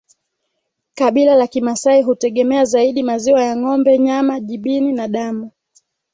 [0.95, 5.51] kabila la kimasai hutegemea zaidi maziwa ya ngombe nyama jibini na damu